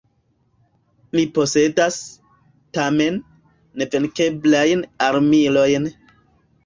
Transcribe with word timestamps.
Ni 1.17 1.25
posedas, 1.35 1.99
tamen, 2.79 3.21
nevenkeblajn 3.83 4.83
armilojn. 5.11 5.87